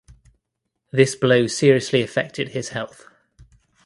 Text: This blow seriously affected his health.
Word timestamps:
This 0.89 1.13
blow 1.13 1.45
seriously 1.45 2.01
affected 2.01 2.49
his 2.49 2.69
health. 2.69 3.07